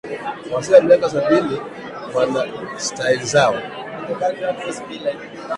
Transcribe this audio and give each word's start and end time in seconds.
wazee 0.53 0.75
wa 0.75 0.81
miaka 0.81 1.09
sabini 1.09 1.61
wana 2.13 2.45
style 2.79 3.25
zao 3.25 3.55